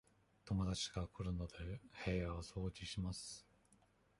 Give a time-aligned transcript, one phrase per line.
[0.45, 1.53] 友達が来るので、
[2.07, 3.45] 部屋を掃除します。